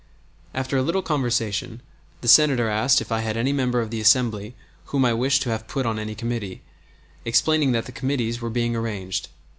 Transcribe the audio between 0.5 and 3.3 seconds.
After a little conversation the Senator asked if I